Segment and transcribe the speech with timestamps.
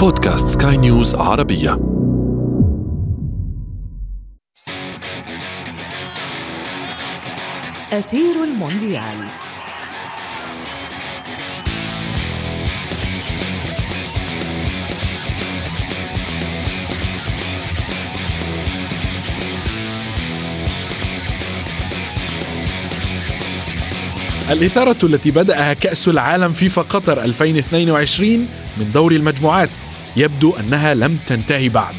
[0.00, 1.72] بودكاست سكاي نيوز عربية.
[7.92, 9.28] أثير المونديال.
[24.50, 29.68] الإثارة التي بدأها كأس العالم فيفا قطر 2022 من دور المجموعات
[30.16, 31.94] يبدو أنها لم تنتهي بعد.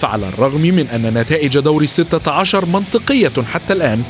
[0.00, 4.02] فعلى الرغم من أن نتائج دور الستة عشر منطقية حتى الآن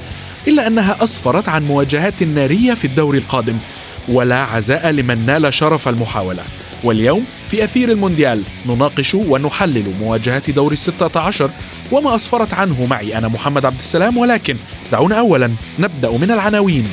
[0.49, 3.57] إلا أنها أسفرت عن مواجهات نارية في الدور القادم
[4.09, 6.43] ولا عزاء لمن نال شرف المحاولة
[6.85, 11.51] واليوم في أثير المونديال نناقش ونحلل مواجهات دور الستة عشر
[11.93, 14.57] وما أسفرت عنه معي أنا محمد عبد السلام ولكن
[14.93, 16.89] دعونا أولا نبدأ من العناوين.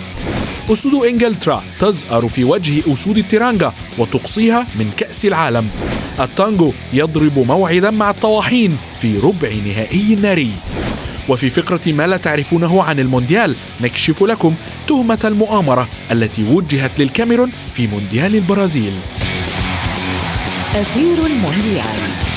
[0.70, 5.70] أسود إنجلترا تزأر في وجه أسود التيرانجا وتقصيها من كأس العالم.
[6.20, 10.52] التانجو يضرب موعدا مع الطواحين في ربع نهائي ناري
[11.30, 14.56] وفي فقرة ما لا تعرفونه عن المونديال نكشف لكم
[14.88, 18.94] تهمة المؤامرة التي وجهت للكاميرون في مونديال البرازيل.
[20.76, 22.31] أثير المونديال.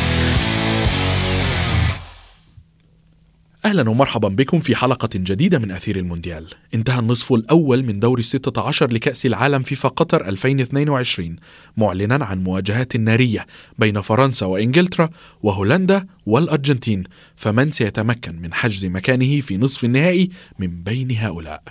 [3.64, 6.46] أهلا ومرحبا بكم في حلقة جديدة من أثير المونديال.
[6.74, 11.36] انتهى النصف الأول من دور الستة عشر لكأس العالم فيفا قطر 2022
[11.76, 13.46] معلنا عن مواجهات نارية
[13.78, 15.10] بين فرنسا وإنجلترا
[15.42, 17.04] وهولندا والأرجنتين
[17.36, 21.62] فمن سيتمكن من حجز مكانه في نصف النهائي من بين هؤلاء؟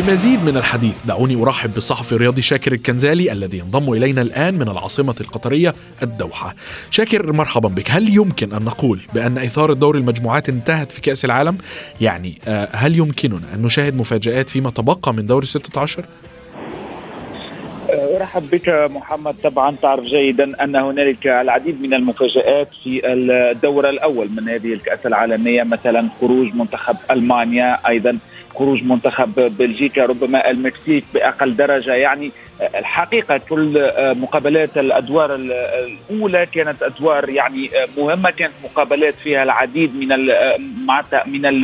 [0.00, 5.14] لمزيد من الحديث دعوني أرحب بالصحفي الرياضي شاكر الكنزالي الذي ينضم إلينا الآن من العاصمة
[5.20, 6.54] القطرية الدوحة.
[6.90, 11.58] شاكر مرحبا بك، هل يمكن أن نقول بأن اثاره دور المجموعات انتهت في كأس العالم؟
[12.00, 16.04] يعني آه، هل يمكننا أن نشاهد مفاجآت فيما تبقى من دور الستة عشر؟
[18.16, 24.48] أرحب بك محمد طبعا تعرف جيدا أن هنالك العديد من المفاجآت في الدور الأول من
[24.48, 28.18] هذه الكأس العالمية مثلا خروج منتخب ألمانيا أيضا
[28.54, 37.28] خروج منتخب بلجيكا ربما المكسيك بأقل درجة يعني الحقيقة كل مقابلات الأدوار الأولى كانت أدوار
[37.28, 40.08] يعني مهمة كانت مقابلات فيها العديد من
[41.26, 41.62] من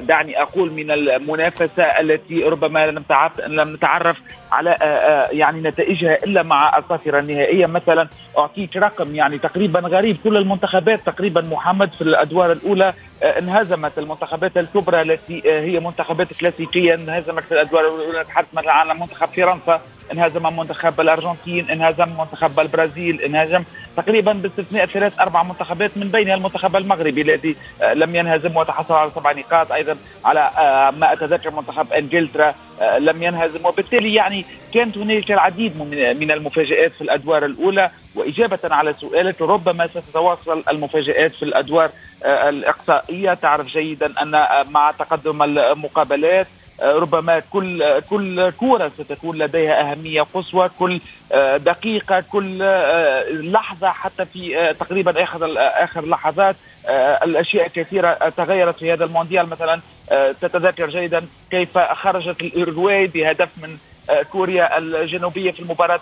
[0.00, 3.04] دعني أقول من المنافسة التي ربما لم
[3.46, 4.16] لم نتعرف
[4.52, 4.76] على
[5.32, 7.66] يعني نتائجها إلا مع الصافرة النهائية.
[7.66, 8.08] مثلا
[8.38, 12.92] أعطيك رقم يعني تقريبا غريب كل المنتخبات تقريبا محمد في الأدوار الأولى
[13.22, 19.28] انهزمت المنتخبات الكبرى التي هي منتخبات كلاسيكية انهزمت في الأدوار الأولى نتحدث مثلا عن منتخب
[19.36, 19.80] فرنسا.
[20.12, 23.62] انهزم منتخب الأرجنتين انهزم منتخب البرازيل انهزم
[23.96, 27.56] تقريبا باستثناء ثلاث أربع منتخبات من بينها المنتخب المغربي الذي
[27.94, 30.50] لم ينهزم وتحصل على سبع نقاط أيضا على
[30.98, 32.54] ما أتذكر منتخب إنجلترا
[32.98, 33.66] لم ينهزم.
[33.66, 35.78] وبالتالي يعني كانت هناك العديد
[36.20, 37.90] من المفاجآت في الأدوار الأولى.
[38.14, 41.90] وإجابة على سؤالك ربما ستتواصل المفاجآت في الأدوار
[42.24, 43.34] الإقصائية.
[43.34, 46.46] تعرف جيدا أن مع تقدم المقابلات
[46.82, 51.00] ربما كل كل كورة ستكون لديها أهمية قصوى كل
[51.56, 52.58] دقيقة كل
[53.52, 56.56] لحظة حتى في تقريبا آخر آخر لحظات
[57.24, 59.48] الأشياء كثيرة تغيرت في هذا المونديال.
[59.48, 59.80] مثلا
[60.40, 63.76] تتذكر جيدا كيف خرجت الاورجواي بهدف من
[64.32, 66.00] كوريا الجنوبية في المباراة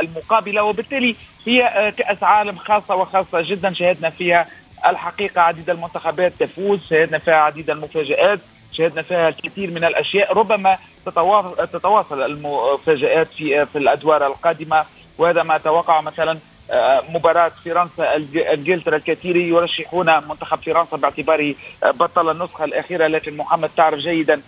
[0.00, 0.62] المقابلة.
[0.62, 1.16] وبالتالي
[1.46, 4.46] هي كأس عالم خاصة وخاصة جدا شاهدنا فيها
[4.86, 8.40] الحقيقة عديد المنتخبات تفوز شاهدنا فيها عديد المفاجآت.
[8.72, 10.32] شاهدنا فيها الكثير من الأشياء.
[10.32, 10.78] ربما
[11.72, 14.84] تتواصل المفاجآت في في الأدوار القادمة
[15.18, 16.38] وهذا ما توقع مثلا
[17.08, 18.16] مباراة فرنسا
[18.54, 21.54] إنجلترا الكثير يرشحون منتخب فرنسا باعتباره
[21.84, 24.40] بطل النسخة الأخيرة لكن محمد تعرف جيدا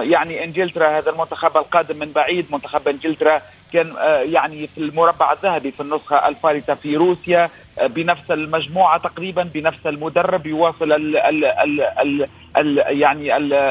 [0.00, 3.42] يعني إنجلترا هذا المنتخب القادم من بعيد منتخب إنجلترا
[3.74, 3.94] كان
[4.32, 7.50] يعني في المربع الذهبي في النسخة الفارطة في روسيا
[7.82, 12.26] بنفس المجموعة تقريبا بنفس المدرب يواصل ال ال ال ال
[12.56, 13.28] ال يعني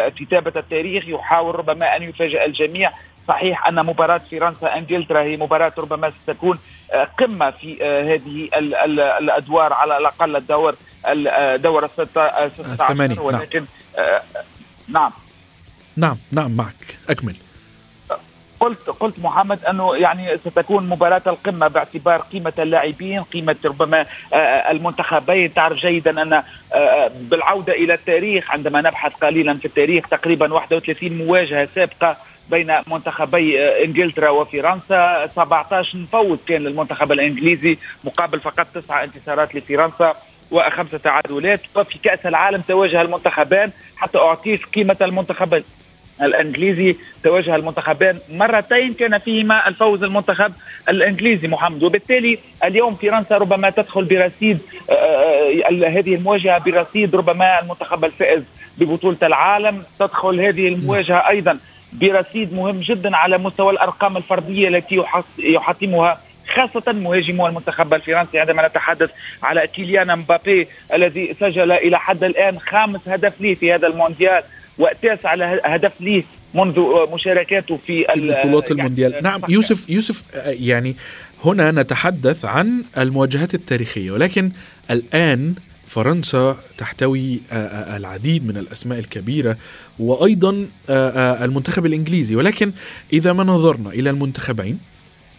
[0.10, 2.92] كتابة التاريخ يحاول ربما أن يفاجئ الجميع.
[3.28, 6.60] صحيح أن مباراة فرنسا إنجلترا هي مباراة ربما ستكون
[7.20, 8.50] قمة في هذه
[9.20, 13.66] الأدوار على الأقل الدور الدور الستة 16 ولكن
[14.88, 15.12] نعم.
[15.98, 16.98] نعم نعم معك.
[17.10, 17.36] أكمل.
[18.64, 24.06] قلت قلت محمد أنه يعني ستكون مباراة القمة باعتبار قيمة اللاعبين قيمة ربما
[24.72, 25.54] المنتخبين.
[25.54, 26.44] تعرف جيدا أن
[27.20, 32.18] بالعودة إلى التاريخ عندما نبحث قليلا في التاريخ تقريبا 31 مواجهة سابقة
[32.50, 35.28] بين منتخبي إنجلترا وفرنسا.
[35.36, 40.16] 17 مفوز كان للمنتخب الإنجليزي مقابل فقط تسعه انتصارات لفرنسا
[40.52, 45.64] وخمسة تعادلات وفي كأس العالم تواجه المنتخبان حتى اعطيك قيمة المنتخبين.
[46.22, 50.54] الإنجليزي تواجه المنتخبان مرتين كان فيهما الفوز المنتخب
[50.90, 51.84] الإنجليزي محمد.
[51.84, 58.44] وبالتالي اليوم فرنسا ربما تدخل برصيد آه، آه، هذه المواجهة برصيد ربما المنتخب الفائز
[58.78, 59.84] ببطولة العالم.
[60.00, 61.58] تدخل هذه المواجهة أيضا
[61.94, 65.04] برصيد مهم جدا على مستوى الأرقام الفردية التي
[65.38, 66.20] يحطمها
[66.54, 69.10] خاصة مهاجمو المنتخب الفرنسي عندما نتحدث
[69.44, 74.44] على كيليان مبابي الذي سجل إلى حد الآن خامس هدف لي في هذا المونديال.
[74.78, 75.36] وتاسع
[75.66, 76.24] هدف ليه
[76.54, 76.80] منذ
[77.14, 79.24] مشاركاته في بطولات يعني المونديال.
[79.24, 80.96] نعم يوسف يوسف يعني
[81.46, 84.52] هنا نتحدث عن المواجهات التاريخية ولكن
[84.92, 85.54] الآن
[85.88, 87.40] فرنسا تحتوي
[87.98, 89.58] العديد من الأسماء الكبيرة
[90.00, 90.68] وأيضا
[91.44, 92.36] المنتخب الإنجليزي.
[92.36, 92.72] ولكن
[93.14, 94.80] إذا ما نظرنا إلى المنتخبين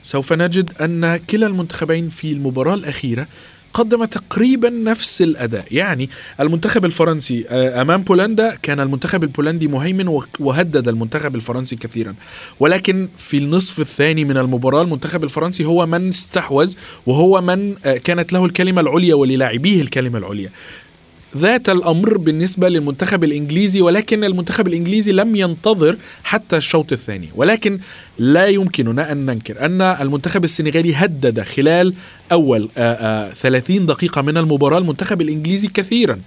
[0.03, 3.27] سوف نجد أن كلا المنتخبين في المباراة الأخيرة
[3.75, 5.67] قدم تقريبا نفس الأداء.
[5.71, 6.11] يعني
[6.41, 12.15] المنتخب الفرنسي آه، أمام بولندا كان المنتخب البولندي مهيمن وهدد المنتخب الفرنسي كثيرا.
[12.61, 16.75] ولكن في النصف الثاني من المباراة المنتخب الفرنسي هو من استحوذ
[17.07, 20.51] وهو من آه، كانت له الكلمة العليا وللاعبيه الكلمة العليا.
[21.37, 27.29] ذات الأمر بالنسبة للمنتخب الإنجليزي ولكن المنتخب الإنجليزي لم ينتظر حتى الشوط الثاني.
[27.35, 27.81] ولكن
[28.19, 31.95] لا يمكننا أن ننكر أن المنتخب السنغالي هدد خلال
[32.33, 36.19] أول آآ آآ 30 دقيقة من المباراة المنتخب الإنجليزي كثيرا.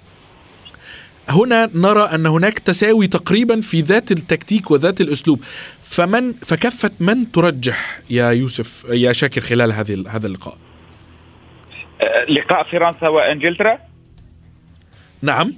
[1.30, 5.40] هنا نرى أن هناك تساوي تقريبا في ذات التكتيك وذات الأسلوب.
[5.84, 10.58] فمن فكفه من ترجح يا يوسف يا شاكر خلال هذه هذا اللقاء؟
[12.30, 13.87] لقاء فرنسا وإنجلترا؟
[15.22, 15.54] نعم.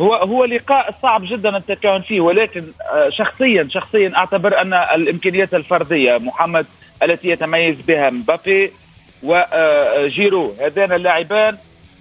[0.00, 6.18] هو هو لقاء صعب جدا التكهن فيه ولكن آه، شخصيا شخصيا أعتبر أن الإمكانيات الفردية
[6.18, 6.66] محمد
[7.02, 8.72] التي يتميز بها مبابي
[9.22, 11.56] وجيرو آه، هذان اللاعبان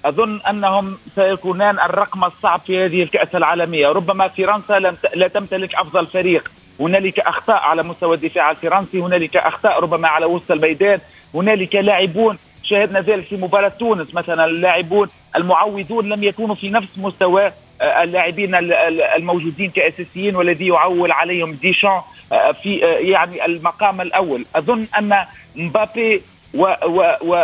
[0.05, 3.87] أظن أنهم سيكونان الرقم الصعب في هذه الكأس العالمية.
[3.87, 4.79] ربما فرنسا
[5.15, 6.51] لا تمتلك أفضل فريق.
[6.79, 10.99] هنالك أخطاء على مستوى الدفاع الفرنسي هنالك أخطاء ربما على وسط الميدان
[11.35, 12.37] هنالك لاعبون
[12.69, 14.13] شاهدنا ذلك في مباراة تونس.
[14.13, 18.55] مثلا اللاعبون المعوضون لم يكونوا في نفس مستوى آه، اللاعبين
[19.15, 24.45] الموجودين كأساسيين والذي يعول عليهم ديشان آه، في آه، يعني المقام الأول.
[24.55, 25.25] أظن أن
[25.55, 26.21] مبابي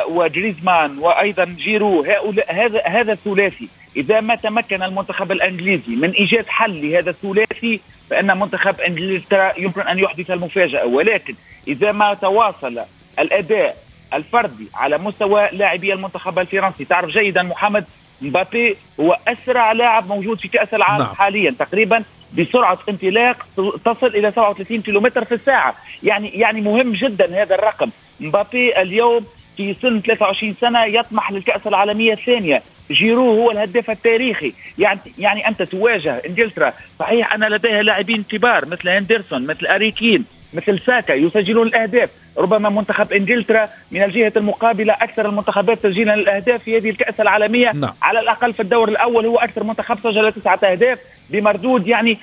[0.08, 6.92] وجريزمان وأيضا جيرو هؤلاء هذا هذا الثلاثي إذا ما تمكن المنتخب الإنجليزي من إيجاد حل
[6.92, 7.80] لهذا الثلاثي
[8.10, 10.86] فإن منتخب إنجلترا يمكن أن يحدث المفاجأة.
[10.86, 11.36] ولكن
[11.68, 12.80] إذا ما تواصل
[13.20, 13.78] الأداء
[14.14, 16.86] الفردي على مستوى لاعبي المنتخب الفرنسي.
[16.86, 17.86] تعرف جيدا محمد
[18.22, 21.16] مبابي هو أسرع لاعب موجود في كأس العالم نعم.
[21.16, 22.04] حاليا تقريبا
[22.38, 23.46] بسرعة انطلاق
[23.86, 25.76] تصل إلى 37 كيلومتر في الساعة.
[26.04, 27.90] يعني يعني مهم جدا هذا الرقم.
[28.20, 29.26] مبابي اليوم
[29.58, 32.64] في سن 23 سنة يطمح للكأس العالمية الثانية.
[32.92, 34.54] جيرو هو الهداف التاريخي.
[34.78, 36.74] يعني يعني أنت تواجه إنجلترا.
[37.00, 42.10] صحيح أن لديها لاعبين كبار مثل هندرسون مثل أريكين مثل ساكا يسجلون الأهداف.
[42.38, 47.72] ربما منتخب إنجلترا من الجهة المقابلة أكثر المنتخبات تسجيلا للأهداف في هذه الكأس العالمية.
[47.72, 47.94] نعم.
[48.02, 51.00] على الأقل في الدور الأول هو أكثر منتخب سجل تسعة أهداف
[51.30, 52.18] بمردود يعني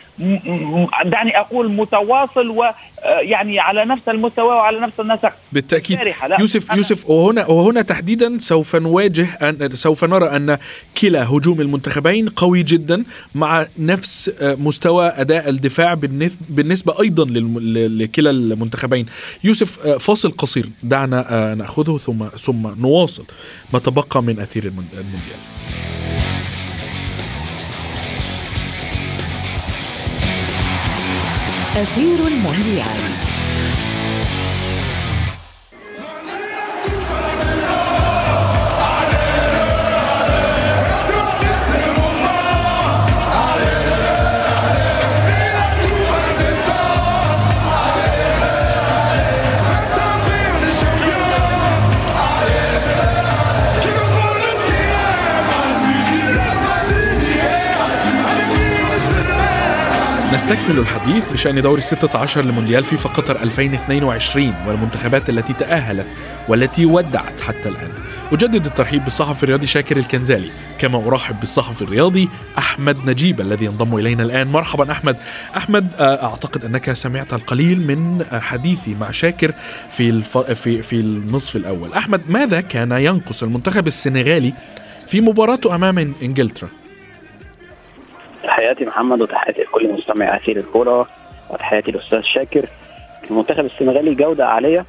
[1.05, 5.33] دعني أقول متواصل ويعني على نفس المستوى وعلى نفس النسق.
[5.53, 5.99] بالتأكيد.
[6.41, 10.59] يوسف يوسف وهنا وهنا تحديدا سوف نواجه أن سوف نرى أن
[11.03, 15.95] كلا هجوم المنتخبين قوي جدا مع نفس مستوى أداء الدفاع
[16.49, 17.25] بالنسبة أيضا
[18.05, 19.07] لكلا المنتخبين.
[19.45, 20.71] يوسف فاصل قصير.
[20.83, 23.25] دعنا نأخذه ثم ثم نواصل
[23.73, 25.05] ما تبقى من أثير المونديال.
[31.77, 33.30] أثير المونديال.
[60.51, 66.07] نستكمل الحديث بشأن دور الستة عشر لمونديال فيفا قطر 2022 والمنتخبات التي تأهلت
[66.49, 67.91] والتي ودعت حتى الآن.
[68.33, 70.51] أجدد الترحيب بالصحفي الرياضي شاكر الكنزالي.
[70.79, 72.29] كما أرحب بالصحفي الرياضي
[72.59, 74.47] أحمد نجيب الذي ينضم إلينا الآن.
[74.47, 75.17] مرحبا أحمد.
[75.57, 79.53] أحمد آه، أعتقد أنك سمعت القليل من حديثي مع شاكر
[79.91, 80.39] في, الف...
[80.39, 81.93] في, في النصف الأول.
[81.93, 84.53] أحمد ماذا كان ينقص المنتخب السنغالي
[85.07, 86.69] في مباراته أمام إنجلترا؟
[88.61, 91.09] تحياتي محمد وتحياتي لكل مستمع اثير الكوره
[91.51, 92.69] وتحياتي للأستاذ شاكر.
[93.31, 94.85] المنتخب السنغالي جودة عالية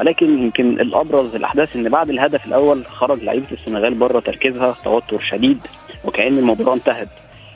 [0.00, 5.58] ولكن يمكن الأبرز الأحداث إن بعد الهدف الأول خرج لعيبة السنغال بره تركيزها توتر شديد
[6.04, 7.08] وكأن المباراه انتهت.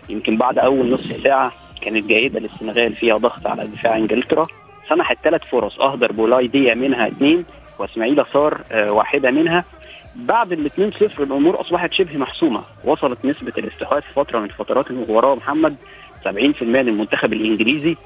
[0.08, 4.46] يمكن بعد أول نصف ساعة كانت جيدة للسنغال فيها ضغط على دفاع إنجلترا
[4.88, 7.44] سمحت ثلاث فرص أهدر بولاي دي منها اثنين
[7.78, 9.64] واسماعيل صار آه، واحدة منها.
[10.16, 12.62] بعد ال 2-0 الأمور أصبحت شبه محسومة.
[12.84, 15.76] وصلت نسبة الاستحواذ في فترة من فترات المباراه محمد
[16.24, 17.96] 70% للمنتخب الإنجليزي.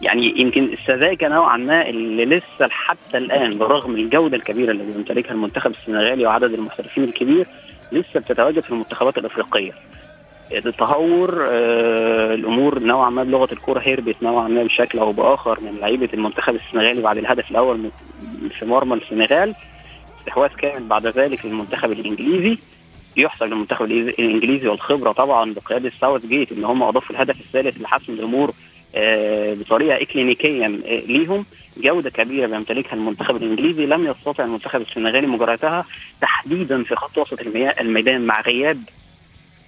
[0.00, 5.70] يعني يمكن السذاجة نوعا ما اللي لسه حتى الآن برغم الجودة الكبيرة اللي بيمتلكها المنتخب
[5.70, 7.46] السنغالي وعدد المحترفين الكبير
[7.92, 9.72] لسه بتتواجد في المنتخبات الأفريقية.
[10.52, 16.08] التهور آه الأمور نوعا ما بلغة الكورة هربت نوعا ما بشكل أو بآخر من لعيبة
[16.14, 17.90] المنتخب السنغالي بعد الهدف الأول
[18.58, 19.54] في مرمى السنغال.
[20.20, 22.58] استحواذ كامل بعد ذلك للمنتخب الإنجليزي.
[23.16, 28.52] يحسب للمنتخب الإنجليزي والخبرة طبعا بقيادة ساوث جيت ان هم أضافوا الهدف الثالث لحسم الأمور
[28.94, 30.68] آه، بطريقة اكلينيكيا
[31.06, 31.44] ليهم.
[31.76, 33.86] جودة كبيرة بيمتلكها المنتخب الإنجليزي.
[33.86, 35.84] لم يستطع المنتخب السنغالي مجاراتها
[36.20, 37.40] تحديدا في خط وسط
[37.80, 38.82] الميدان مع غياب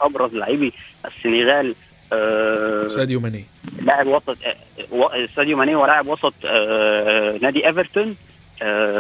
[0.01, 0.73] أبرز لاعبي
[1.07, 1.75] السنغال
[2.13, 3.45] آه ساديو ماني.
[3.83, 4.37] لاعب وسط
[4.93, 8.17] آه ساديو ماني ولاعب وسط آه نادي إيفرتون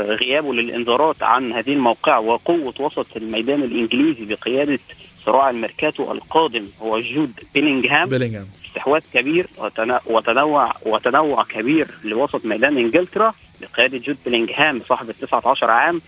[0.08, 4.78] غيابه للانذارات عن هذه الموقع وقوة وسط الميدان الإنجليزي بقيادة
[5.26, 8.08] صراع الميركاتو القادم هو جود بيلينغهام.
[8.08, 8.46] بيلينغهام.
[8.66, 9.46] استحواذ كبير
[10.06, 16.00] وتنوع وتنوع كبير لوسط ميدان إنجلترا بقيادة جود بيلينغهام صاحب ال 19 عام.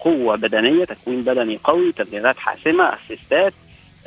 [0.00, 3.52] قوة بدنية تكوين بدني قوي تمريرات حاسمة أسيستات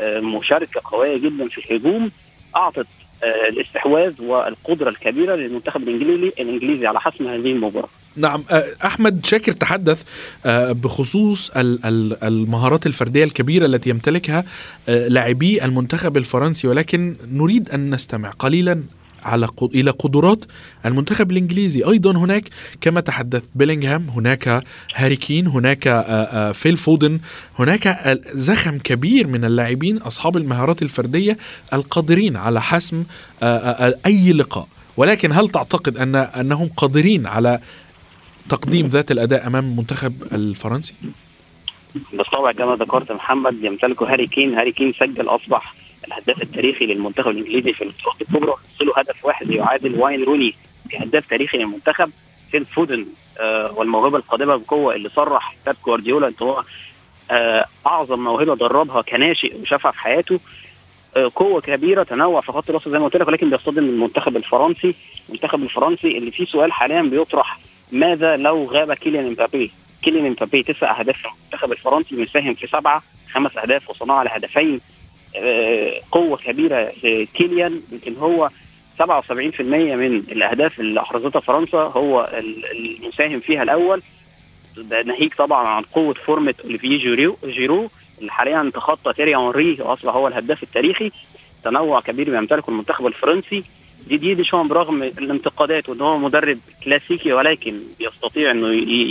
[0.01, 2.11] مشاركة قوية جدا في الهجوم
[2.55, 2.87] أعطت
[3.23, 7.89] آه، الاستحواذ والقدرة الكبيرة للمنتخب الإنجليزي الإنجليزي على حسم هذه المباراة.
[8.15, 10.03] نعم آه، أحمد شاكر تحدث
[10.45, 14.43] آه، بخصوص المهارات الفردية الكبيرة التي يمتلكها
[14.89, 18.83] آه، لاعبي المنتخب الفرنسي ولكن نريد أن نستمع قليلا.
[19.23, 20.45] على إلى قدرات
[20.85, 21.83] المنتخب الإنجليزي.
[21.83, 22.43] أيضا هناك
[22.81, 24.63] كما تحدث بيلينغهام هناك
[24.95, 25.83] هاري كين هناك
[26.53, 27.19] فيل فودن
[27.59, 31.37] هناك زخم كبير من اللاعبين أصحاب المهارات الفردية
[31.73, 33.03] القادرين على حسم
[34.05, 34.67] أي لقاء.
[34.97, 37.59] ولكن هل تعتقد ان أنهم قادرين على
[38.49, 40.93] تقديم ذات الأداء أمام المنتخب الفرنسي؟
[42.13, 45.75] بالطبع كما ذكرت محمد يمتلكه هاري كين، هاري كين سجل أصبح
[46.07, 50.55] الهداف التاريخي للمنتخب الإنجليزي في البطولات الكبرى له هدف واحد يعادل واين روني
[50.91, 52.11] كهداف تاريخي للمنتخب.
[52.51, 53.05] فيل فودن
[53.39, 56.63] آه والموهبة القادمة بقوة اللي صرح بيب جوارديولا إن هو
[57.31, 60.39] آه أعظم موهبة دربها كناشئ وشافها في حياته.
[61.17, 64.95] آه قوة كبيرة تنوع في خط الوسط زي ما قلت لك ولكن بيصطدم المنتخب الفرنسي.
[65.29, 67.59] المنتخب الفرنسي اللي فيه سؤال حاليا بيطرح
[67.91, 73.03] ماذا لو غاب كيليان إمبابي؟ كيليان إمبابي تسع أهداف في المنتخب الفرنسي مساهم في سبعة
[73.33, 74.81] خمس أهداف وصناعة لهدفين.
[76.11, 76.91] قوة كبيرة
[77.33, 78.49] كيليان يمكن هو
[78.99, 79.03] 77%
[79.61, 82.29] من الأهداف اللي أحرزتها فرنسا هو
[82.71, 84.01] المساهم فيها الأول.
[85.05, 90.27] ناهيك طبعا عن قوة فورمة اوليفيه جيرو جيرو اللي حاليا تخطى تيري هنري وأصبح هو
[90.27, 91.11] الهداف التاريخي.
[91.63, 93.63] تنوع كبير بيمتلكه المنتخب الفرنسي.
[94.07, 97.79] دي ديشان برغم الانتقادات وإن هو مدرب كلاسيكي ولكن
[98.23, 98.67] يستطيع إنه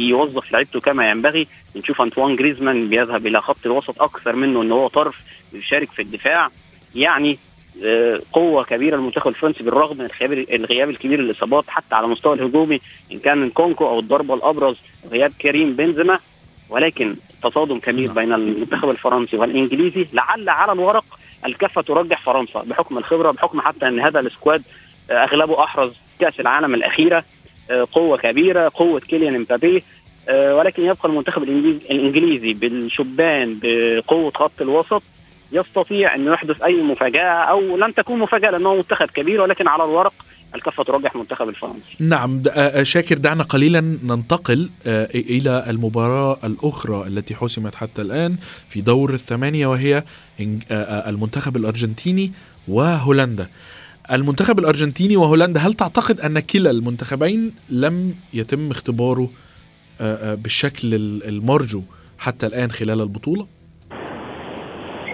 [0.09, 1.47] يوظف لعيبته كما ينبغي.
[1.77, 5.15] نشوف أنطوان جريزمان بيذهب إلى خط الوسط أكثر منه إن هو طرف
[5.53, 6.51] يشارك في الدفاع.
[6.95, 7.39] يعني
[7.85, 10.09] آه، قوة كبيرة المنتخب الفرنسي بالرغم من
[10.53, 12.81] الغياب الكبير للإصابات حتى على المستوى الهجومي
[13.13, 14.77] إن كان نكونكو أو الضربه الأبرز
[15.11, 16.19] غياب كريم بنزيما.
[16.69, 18.15] ولكن تصادم كبير نعم.
[18.15, 20.07] بين المنتخب الفرنسي والإنجليزي.
[20.13, 21.05] لعل على الورق
[21.47, 24.63] الكفة ترجح فرنسا بحكم الخبرة بحكم حتى إن هذا السكواد
[25.11, 27.17] أغلبه أحرز كأس العالم الأخيرة.
[27.17, 27.25] آه،
[27.93, 29.83] قوة كبيرة قوة كيليان إمبابي.
[30.29, 35.03] آه، ولكن يبقى المنتخب الإنجليزي بالشبان بقوة خط الوسط
[35.53, 40.13] يستطيع انه يحدث أي مفاجأة أو لن تكون مفاجأة لأنه منتخب كبير ولكن على الورق
[40.55, 41.97] الكفة ترجح منتخب الفرنسي.
[42.01, 44.71] نعم آه، شاكر دعنا قليلا ننتقل
[45.15, 48.37] إلى المباراة الأخرى التي حسمت حتى الآن
[48.69, 50.03] في دور الثمانية وهي
[50.81, 52.33] المنتخب الأرجنتيني
[52.69, 53.49] وهولندا.
[54.13, 59.29] المنتخب الأرجنتيني وهولندا هل تعتقد أن كلا المنتخبين لم يتم اختباره
[60.01, 60.95] آه، آه، بالشكل
[61.29, 61.83] المرجو
[62.19, 63.47] حتى الآن خلال البطولة؟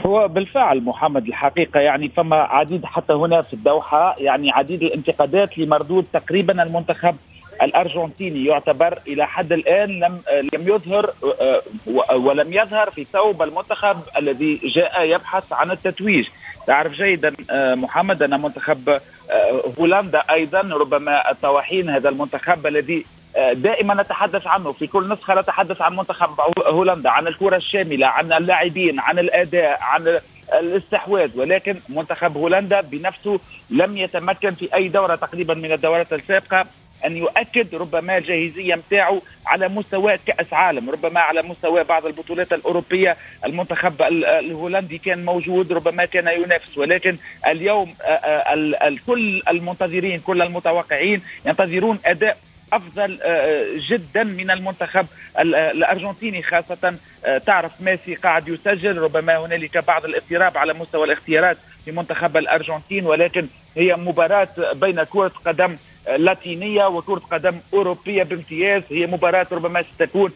[0.07, 6.07] هو بالفعل محمد الحقيقة يعني فما عديد حتى هنا في الدوحة يعني عديد الانتقادات لمردود
[6.13, 7.17] تقريبا المنتخب
[7.63, 10.23] الأرجنتيني يعتبر إلى حد الآن لم
[10.53, 11.13] لم يظهر
[12.17, 16.29] ولم يظهر في ثوب المنتخب الذي جاء يبحث عن التتويج.
[16.67, 17.35] تعرف جيدا
[17.75, 19.01] محمد أن منتخب
[19.79, 23.07] هولندا أيضا ربما الطواحين هذا المنتخب الذي
[23.53, 24.73] دائما نتحدث عنه.
[24.73, 26.31] في كل نسخة نتحدث عن منتخب
[26.67, 30.21] هولندا عن الكرة الشاملة عن اللاعبين عن الأداء عن
[30.61, 31.31] الاستحواذ.
[31.39, 36.67] ولكن منتخب هولندا بنفسه لم يتمكن في أي دورة تقريبا من الدورات السابقة.
[37.07, 43.17] أن يؤكد ربما الجاهزيه نتاعو على مستوى كأس عالم ربما على مستوى بعض البطولات الأوروبية.
[43.45, 47.95] المنتخب الهولندي كان موجود ربما كان ينافس ولكن اليوم
[49.07, 52.37] كل المنتظرين كل المتوقعين ينتظرون أداء
[52.73, 53.19] أفضل
[53.89, 55.07] جدا من المنتخب
[55.39, 56.95] الأرجنتيني خاصة
[57.47, 63.47] تعرف ميسي قاعد يسجل ربما هنالك بعض الاضطراب على مستوى الاختيارات في منتخب الأرجنتين ولكن
[63.77, 65.77] هي مباراة بين كرة قدم
[66.17, 68.83] لاتينية وكرة قدم أوروبية بامتياز.
[68.91, 70.33] هي مباراة ربما ستكون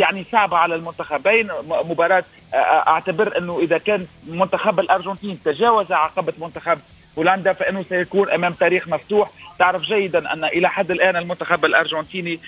[0.00, 1.48] يعني صعبة على المنتخبين.
[1.68, 6.78] مباراة أعتبر أنه إذا كان منتخب الأرجنتين تجاوز عقبة منتخب
[7.18, 9.30] هولندا فإنه سيكون أمام تاريخ مفتوح.
[9.58, 12.40] تعرف جيدا أن إلى حد الآن المنتخب الأرجنتيني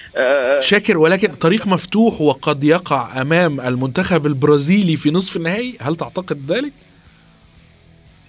[0.61, 5.77] شاكر ولكن طريق مفتوح وقد يقع أمام المنتخب البرازيلي في نصف النهائي.
[5.81, 6.73] هل تعتقد ذلك؟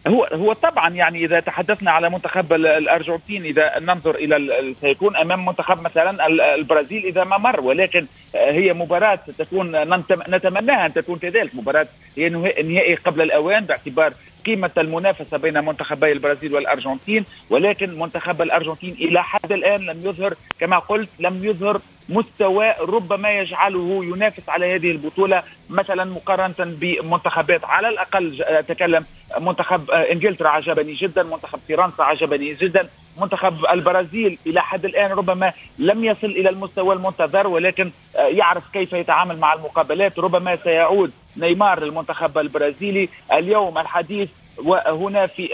[0.07, 5.81] هو هو طبعا يعني إذا تحدثنا على منتخب الأرجنتين إذا ننظر إلى سيكون أمام منتخب
[5.81, 9.95] مثلا البرازيل إذا ما مر ولكن هي مباراة تكون
[10.29, 11.55] نتمناها أن تكون كذلك.
[11.55, 11.87] مباراة
[12.17, 14.13] هي نهائي قبل الأوان باعتبار
[14.45, 20.79] قيمة المنافسة بين منتخبي البرازيل والأرجنتين ولكن منتخب الأرجنتين إلى حد الآن لم يظهر كما
[20.79, 28.43] قلت لم يظهر مستوى ربما يجعله ينافس على هذه البطولة مثلا مقارنة بمنتخبات على الأقل
[28.43, 29.05] أتكلم
[29.39, 32.89] منتخب إنجلترا عجبني جدا منتخب فرنسا عجبني جدا
[33.21, 39.37] منتخب البرازيل إلى حد الآن ربما لم يصل إلى المستوى المنتظر ولكن يعرف كيف يتعامل
[39.39, 43.09] مع المقابلات ربما سيعود نيمار للمنتخب البرازيلي.
[43.33, 45.49] اليوم الحديث وهنا في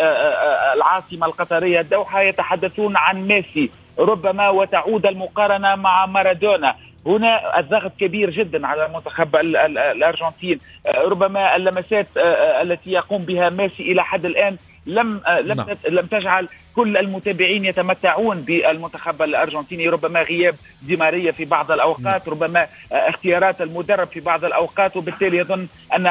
[0.76, 3.70] العاصمة القطرية الدوحة يتحدثون عن ميسي.
[4.00, 6.76] ربما وتعود المقارنة مع مارادونا.
[7.06, 10.60] هنا الضغط كبير جدا على المنتخب الأرجنتين.
[10.98, 12.08] ربما اللمسات
[12.62, 15.68] التي يقوم بها ميسي إلى حد الآن لم لم نعم.
[15.90, 19.90] لم تجعل كل المتابعين يتمتعون بالمنتخب الأرجنتيني.
[19.90, 24.98] ربما غياب دي ماريا في بعض الأوقات ربما اختيارات المدرب في بعض الأوقات.
[24.98, 26.08] وبالتالي يظن أن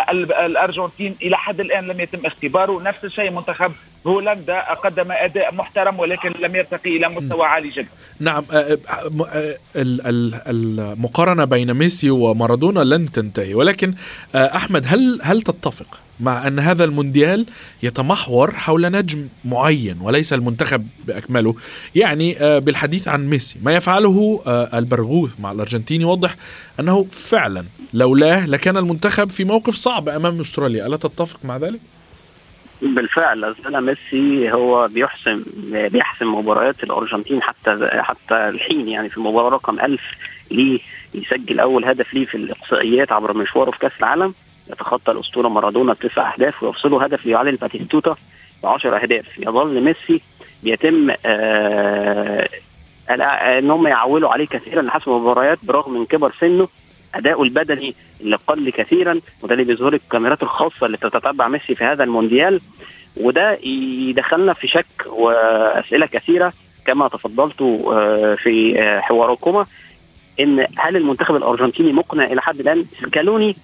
[0.47, 2.83] الأرجنتين إلى حد الآن لم يتم اختباره.
[2.83, 3.73] نفس الشيء منتخب
[4.07, 7.89] هولندا قدم أداء محترم ولكن لم يرتقي إلى مستوى عالي جدا.
[8.21, 8.45] نعم
[10.47, 13.55] المقارنة بين ميسي ومارادونا لن تنتهي.
[13.55, 13.95] ولكن
[14.35, 17.47] أحمد هل هل تتفق مع أن هذا المونديال
[17.83, 21.55] يتمحور حول نجم معين وليس المنتخب بأكمله؟
[21.95, 24.43] يعني بالحديث عن ميسي ما يفعله
[24.75, 26.37] البرغوث مع الأرجنتين يوضح
[26.81, 27.65] أنه فعلا
[27.95, 30.87] لولاه لكان المنتخب في موقف صعب أمام أستراليا.
[30.87, 31.81] ألا تتفق مع ذلك؟
[32.85, 38.89] بالفعل لازال ميسي هو بيحسم بيحسم مباريات الأرجنتين حتى حتى الحين.
[38.89, 40.01] يعني في المباراة رقم 1000
[40.51, 40.81] ليه
[41.15, 44.35] يسجل أول هدف ليه في الإقصائيات عبر مشواره في كأس العالم.
[44.71, 48.17] يتخطى الأسطورة مارادونا بتسع أهداف ويفصله هدف ليعادل باتيستوتا
[48.63, 49.39] ب 10 أهداف.
[49.39, 50.21] يظل ميسي
[50.63, 52.49] بيتم آه
[53.59, 56.69] إن هم يعولوا عليه كثيرا لحسم المباريات برغم من كبر سنه.
[57.15, 62.05] اداؤه البدني اللي قل كثيرا وده اللي بيظهر الكاميرات الخاصة اللي تتتبع ميسي في هذا
[62.05, 62.61] المونديال.
[63.17, 63.59] وده
[64.09, 66.53] يدخلنا في شك وأسئلة كثيرة
[66.87, 69.67] كما تفضلتوا آه في آه حواركما.
[70.41, 73.57] إن هل المنتخب الأرجنتيني مقنع إلى حد الآن؟ سكالوني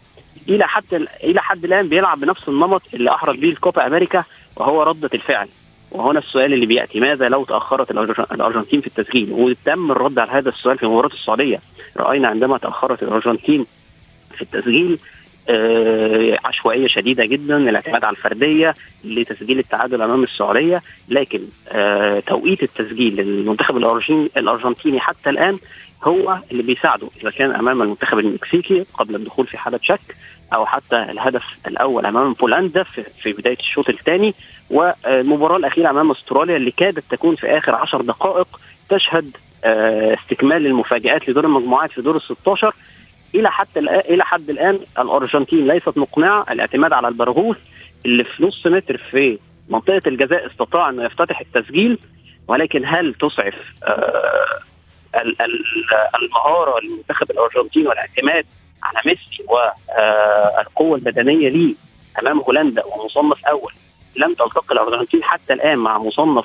[0.49, 4.25] إلى حد إلى حد الآن بيلعب بنفس النمط اللي أحرز به الكوبا أمريكا
[4.57, 5.49] وهو ردة الفعل.
[5.91, 7.91] وهنا السؤال اللي بيأتي ماذا لو تأخرت
[8.33, 11.61] الأرجنتين في التسجيل؟ وتم الرد على هذا السؤال في مباراه السعودية.
[11.97, 13.67] رأينا عندما تأخرت الأرجنتين
[14.37, 14.99] في التسجيل
[15.49, 18.75] آه عشوائية شديدة جدا الاعتماد على الفردية
[19.05, 20.83] لتسجيل التعادل أمام السعودية.
[21.09, 23.77] لكن آه توقيت التسجيل للمنتخب
[24.37, 25.59] الأرجنتيني حتى الآن
[26.05, 30.17] هو اللي بيساعده إذا كان أمام المنتخب المكسيكي قبل الدخول في حالة شك.
[30.55, 32.83] أو حتى الهدف الأول أمام بولندا
[33.23, 34.35] في, بداية الشوط الثاني
[34.71, 41.45] والمباراة الأخيرة أمام أستراليا اللي كادت تكون في آخر عشر دقائق تشهد استكمال المفاجآت لدور
[41.45, 42.75] المجموعات في دور ال 16
[43.35, 47.57] إلى حتى إلى حد الآن الأرجنتين ليست مقنعة الاعتماد على البرغوث
[48.07, 51.99] اللي في نص متر في منطقة الجزاء استطاع انه يفتتح التسجيل.
[52.49, 53.55] ولكن هل تسعف
[56.23, 58.47] المهارة للمنتخب الارجنتيني والاعتماد
[58.95, 61.75] على ميسي والقوة البدنية ليه
[62.23, 63.73] أمام هولندا ومصنف أول.
[64.17, 66.45] لم تلتقي الأرجنتين حتى الآن مع مصنف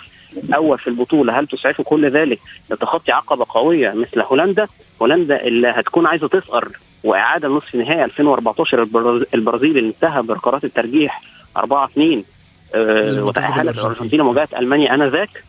[0.56, 1.40] أول في البطولة.
[1.40, 4.68] هل تسعف كل ذلك لتخطي عقبة قوية مثل هولندا؟
[5.02, 6.68] هولندا اللي هتكون عايزة تثأر
[7.04, 8.82] وإعادة نصف نهائي 2014
[9.34, 11.22] البرازيل اللي انتهى بركلات الترجيح
[11.58, 12.24] 4 2
[12.76, 14.20] أه وتاهلت الأرجنتين.
[14.20, 15.44] لمواجهه ألمانيا آنذاك.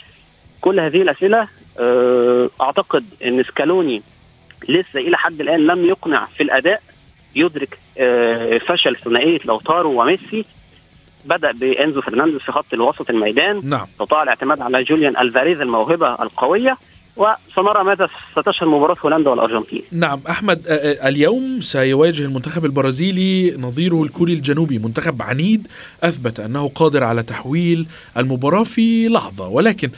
[0.60, 1.48] كل هذه الأسئلة
[1.80, 4.02] أه أعتقد إن سكالوني
[4.68, 6.82] لسه إلى حد الآن لم يقنع في الأداء
[7.34, 10.44] يدرك أه فشل ثنائيه لوتارو وميسي.
[11.24, 13.60] بدأ بإنزو فرنانديز في خط الوسط الميدان.
[13.64, 13.86] نعم.
[13.92, 16.78] استطاع الاعتماد على جوليان ألفاريز الموهبة القوية.
[17.16, 19.82] وسنرى ماذا ستشهد مباراة هولندا والأرجنتين.
[19.92, 20.62] نعم أحمد
[21.04, 24.78] اليوم سيواجه المنتخب البرازيلي نظيره الكوري الجنوبي.
[24.78, 25.66] منتخب عنيد
[26.02, 29.48] أثبت أنه قادر على تحويل المباراة في لحظة.
[29.48, 29.90] ولكن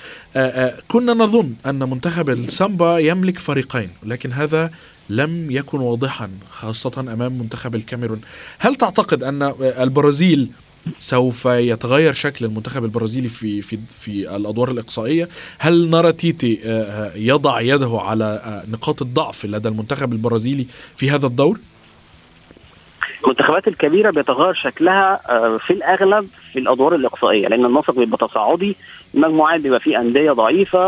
[0.89, 4.71] كنا نظن أن منتخب السامبا يملك فريقين لكن هذا
[5.11, 8.21] لم يكن واضحا خاصة أمام منتخب الكاميرون.
[8.59, 10.51] هل تعتقد أن البرازيل
[10.99, 15.29] سوف يتغير شكل المنتخب البرازيلي في في في الأدوار الإقصائية.
[15.59, 16.61] هل نرى تيتي
[17.15, 21.59] يضع يده على نقاط الضعف لدى المنتخب البرازيلي في هذا الدور؟
[23.25, 25.21] المنتخبات الكبيرة بيتغير شكلها
[25.59, 28.77] في الأغلب في الأدوار الإقصائية لأن النسق بيبقى تصاعدي
[29.15, 30.79] المجموعات بيبقى فيه أندية ضعيفة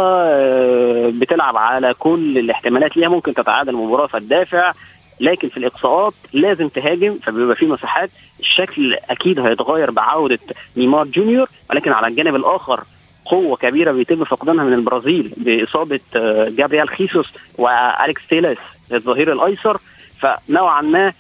[1.11, 4.73] بتلعب على كل الاحتمالات ليها ممكن تتعادل مباراة فتدافع
[5.21, 8.11] لكن في الاقصاءات لازم تهاجم فبيبقى في مساحات.
[8.41, 10.39] الشكل أكيد هيتغير بعودة
[10.77, 12.81] نيمار جونيور ولكن على الجانب الآخر
[13.25, 16.01] قوة كبيرة بيتم فقدانها من البرازيل بإصابة
[16.49, 18.57] جابريال خيسوس وأليكس تيلاس
[18.93, 19.79] الظهير الأيسر.
[20.21, 21.13] فنوعا ما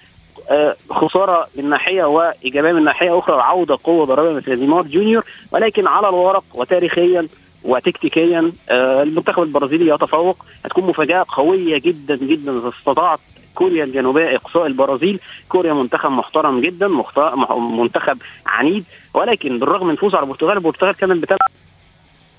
[0.91, 5.25] خسارة من ناحية وايجابيه من ناحية أخرى عودة قوة ضربيه مثل نيمار جونيور.
[5.53, 7.29] ولكن على الورق وتاريخيا
[7.65, 10.45] وتكتيكيا المنتخب البرازيلي يتفوق.
[10.65, 13.21] هتكون مفاجاه قوية جدا جدا إذا استطاعت
[13.55, 15.21] كوريا الجنوبية إقصاء البرازيل.
[15.49, 16.89] كوريا منتخب محترم جدا
[17.59, 18.85] منتخب عنيد.
[19.15, 21.51] ولكن بالرغم من فوز على البرتغال البرتغال كانت بتلعب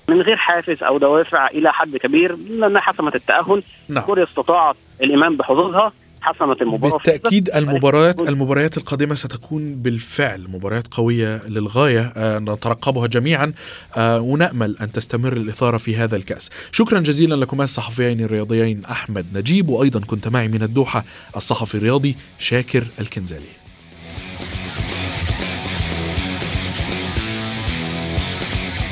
[0.08, 3.62] من غير حافز أو دوافع إلى حد كبير لأنها حسمت التأهل.
[3.88, 4.04] نعم.
[4.04, 5.92] كوريا استطاعت الإيمان بحظوظها.
[6.22, 6.92] حسمت المباراة.
[6.92, 13.52] بالتأكيد المباريات المباريات القادمة ستكون بالفعل مباريات قوية للغاية آه نترقبها جميعا
[13.96, 16.50] آه ونأمل أن تستمر الإثارة في هذا الكأس.
[16.72, 21.04] شكرا جزيلا لكما الصحفيين الرياضيين أحمد نجيب وأيضا كنت معي من الدوحة
[21.36, 23.46] الصحفي الرياضي شاكر الكنزالي.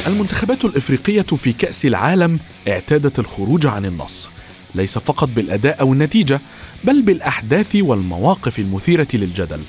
[0.07, 2.39] المنتخبات الإفريقية في كأس العالم
[2.69, 4.29] اعتادت الخروج عن النص.
[4.75, 6.41] ليس فقط بالأداء أو النتيجه
[6.85, 9.61] بل بالأحداث والمواقف المثيرة للجدل.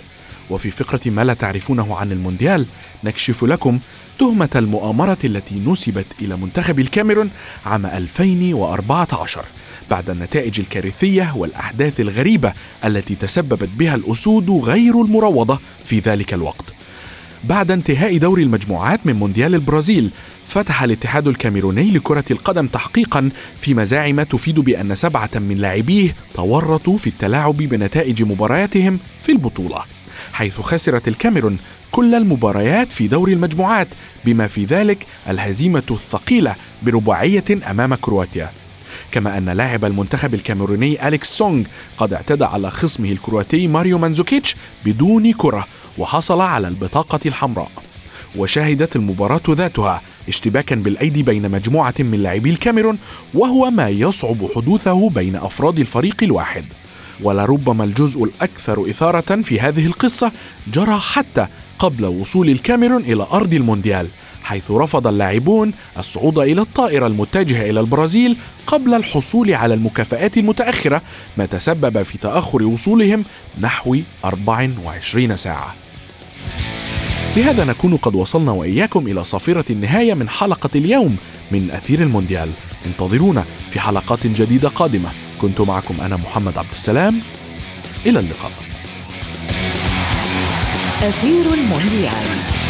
[0.50, 2.65] وفي فقرة ما لا تعرفونه عن المونديال
[3.04, 3.80] نكشف لكم
[4.19, 7.30] تهمة المؤامرة التي نسبت إلى منتخب الكاميرون
[7.65, 9.45] عام 2014
[9.89, 12.54] بعد النتائج الكارثية والأحداث الغريبة
[12.86, 16.65] التي تسببت بها الأسود غير المروضة في ذلك الوقت.
[17.43, 20.10] بعد انتهاء دور المجموعات من مونديال البرازيل
[20.52, 23.30] فتح الاتحاد الكاميروني لكرة القدم تحقيقا
[23.62, 29.84] في مزاعم تفيد بأن سبعة من لاعبيه تورطوا في التلاعب بنتائج مبارياتهم في البطولة
[30.34, 31.58] حيث خسرت الكاميرون
[31.92, 33.88] كل المباريات في دور المجموعات
[34.26, 38.52] بما في ذلك الهزيمة الثقيلة برباعية أمام كرواتيا.
[39.12, 41.64] كما أن لاعب المنتخب الكاميروني أليكس سونغ
[41.98, 47.72] قد اعتدى على خصمه الكرواتي ماريو مانزوكيتش بدون كرة وحصل على البطاقة الحمراء.
[48.36, 52.98] وشهدت المباراة ذاتها اشتباكا بالأيدي بين مجموعة من لاعبي الكاميرون
[53.34, 56.63] وهو ما يصعب حدوثه بين أفراد الفريق الواحد.
[57.22, 60.32] ولربما الجزء الأكثر إثارة في هذه القصة
[60.74, 61.48] جرى حتى
[61.80, 64.08] قبل وصول الكاميرون إلى أرض المونديال
[64.44, 71.02] حيث رفض اللاعبون الصعود إلى الطائرة المتجهة إلى البرازيل قبل الحصول على المكافآت المتأخرة
[71.38, 73.26] ما تسبب في تأخر وصولهم
[73.62, 75.81] نحو 24 ساعة.
[77.36, 81.17] بهذا نكون قد وصلنا وإياكم إلى صافرة النهاية من حلقة اليوم
[81.52, 82.50] من أثير المونديال.
[82.86, 85.10] انتظرونا في حلقات جديدة قادمة.
[85.41, 87.22] كنت معكم أنا محمد عبد السلام.
[88.06, 88.52] إلى اللقاء.
[91.02, 92.61] أثير المونديال.